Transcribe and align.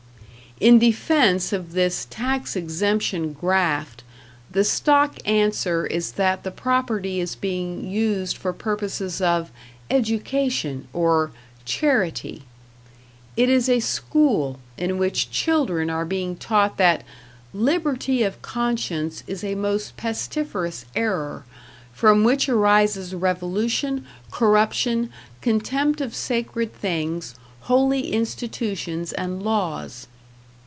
In 0.59 0.77
defense 0.77 1.51
of 1.53 1.71
this 1.71 2.05
tax 2.11 2.55
exemption 2.55 3.33
graft, 3.33 4.03
the 4.51 4.63
stock 4.63 5.17
answer 5.25 5.87
is 5.87 6.11
that 6.11 6.43
the 6.43 6.51
property 6.51 7.19
is 7.19 7.33
being 7.33 7.89
used 7.89 8.37
for 8.37 8.53
purposes 8.53 9.21
of 9.21 9.49
"education" 9.89 10.87
or 10.93 11.31
"charity". 11.65 12.43
It 13.35 13.49
is 13.49 13.67
a 13.67 13.79
school, 13.79 14.59
in 14.77 14.99
which 14.99 15.31
children 15.31 15.89
are 15.89 16.05
being 16.05 16.35
taught 16.35 16.77
that 16.77 17.03
"liberty 17.55 18.21
of 18.21 18.39
conscience 18.43 19.23
is 19.25 19.43
a 19.43 19.55
most 19.55 19.97
pestiferous 19.97 20.85
error, 20.95 21.43
from 21.91 22.23
which 22.23 22.47
arises 22.47 23.15
revolution, 23.15 24.05
corruption, 24.29 25.09
contempt 25.41 26.01
of 26.01 26.13
sacred 26.13 26.71
things, 26.71 27.33
holy 27.61 28.13
institutions, 28.13 29.11
and 29.11 29.41
laws." 29.41 30.05